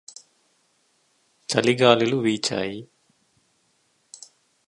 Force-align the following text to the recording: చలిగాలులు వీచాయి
చలిగాలులు 1.49 2.17
వీచాయి 2.17 2.79